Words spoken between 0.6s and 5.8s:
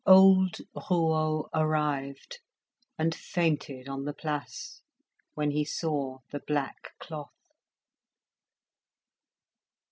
Rouault arrived, and fainted on the Place when he